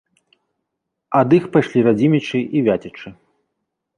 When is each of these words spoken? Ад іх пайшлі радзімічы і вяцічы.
Ад 1.19 1.29
іх 1.37 1.43
пайшлі 1.57 1.85
радзімічы 1.87 2.39
і 2.57 2.65
вяцічы. 2.69 3.09